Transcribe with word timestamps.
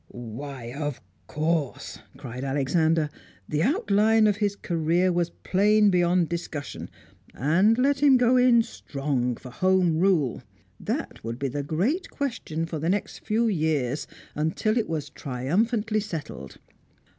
"Why, 0.07 0.73
of 0.75 0.99
course!" 1.27 1.99
cried 2.17 2.43
Alexander; 2.43 3.11
the 3.47 3.61
outline 3.61 4.25
of 4.25 4.37
his 4.37 4.55
career 4.55 5.13
was 5.13 5.29
plain 5.29 5.91
beyond 5.91 6.27
discussion. 6.27 6.89
And 7.35 7.77
let 7.77 7.99
him 7.99 8.17
go 8.17 8.35
in 8.35 8.63
strong 8.63 9.35
for 9.35 9.51
Home 9.51 9.99
Rule. 9.99 10.41
That 10.79 11.23
would 11.23 11.37
be 11.37 11.49
the 11.49 11.61
great 11.61 12.09
question 12.09 12.65
for 12.65 12.79
the 12.79 12.89
next 12.89 13.19
few 13.27 13.45
years, 13.45 14.07
until 14.33 14.75
it 14.75 14.89
was 14.89 15.11
triumphantly 15.11 15.99
settled. 15.99 16.57